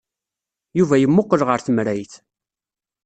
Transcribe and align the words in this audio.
Yuba 0.77 0.95
yemmuqqel 0.97 1.41
ɣer 1.47 1.59
temrayt. 1.61 2.13